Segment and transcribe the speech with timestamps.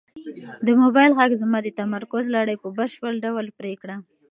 [0.65, 3.95] د موبایل غږ زما د تمرکز لړۍ په بشپړ ډول پرې کړه.